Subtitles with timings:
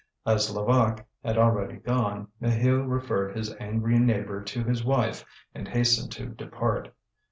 [0.25, 6.11] As Levaque had already gone, Maheu referred his angry neighbour to his wife and hastened
[6.13, 6.91] to depart.